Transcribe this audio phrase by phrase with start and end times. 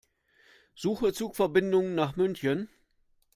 [0.73, 2.67] Suche Zugverbindungen nach München.